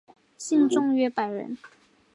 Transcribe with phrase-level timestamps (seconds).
[0.35, 1.55] 信众约百人。